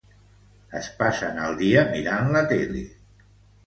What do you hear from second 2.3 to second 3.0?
la tele.